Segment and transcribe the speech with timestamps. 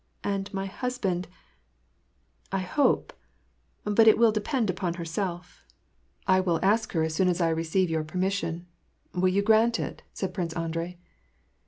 [0.23, 1.27] And my husband,—
[2.51, 3.13] I hope—
[3.83, 5.63] but it will depend upon herself."
[6.27, 6.39] WAR AND P^ACE.
[6.39, 8.65] 2S1" I will ask her as soon as I receive your permission:
[9.13, 10.97] will you grant it?" said Prince Andrei.